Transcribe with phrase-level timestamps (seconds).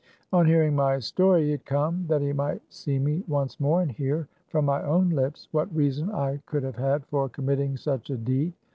[0.33, 3.59] On hear ing my story he had come, that he might see me once.
[3.59, 7.77] more, and hear, from my own lips, what reason I could have had for committing
[7.77, 8.53] such a deed.